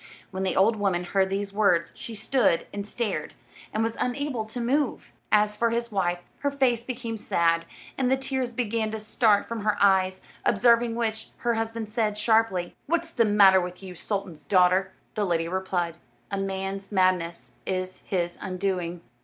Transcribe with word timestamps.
When 0.31 0.41
the 0.41 0.55
old 0.55 0.77
woman 0.77 1.03
heard 1.03 1.29
these 1.29 1.53
words, 1.53 1.91
she 1.93 2.15
stood 2.15 2.65
and 2.73 2.87
stared, 2.87 3.35
and 3.71 3.83
was 3.83 3.95
unable 3.99 4.45
to 4.45 4.59
move. 4.59 5.13
As 5.31 5.55
for 5.55 5.69
his 5.69 5.91
wife, 5.91 6.23
her 6.39 6.49
face 6.49 6.83
became 6.83 7.17
sad, 7.17 7.65
and 7.99 8.09
the 8.09 8.17
tears 8.17 8.51
began 8.51 8.89
to 8.89 8.99
start 8.99 9.47
from 9.47 9.61
her 9.63 9.77
eyes; 9.79 10.21
observing 10.43 10.95
which, 10.95 11.29
her 11.37 11.53
husband 11.53 11.87
said, 11.87 12.17
sharply, 12.17 12.75
"What's 12.87 13.11
the 13.11 13.25
matter 13.25 13.61
with 13.61 13.83
you, 13.83 13.93
sultan's 13.93 14.43
daughter?" 14.43 14.91
The 15.13 15.23
lady 15.23 15.47
replied, 15.47 15.97
"A 16.31 16.37
man's 16.39 16.91
madness 16.91 17.51
is 17.67 18.01
his 18.03 18.39
undoing." 18.41 19.01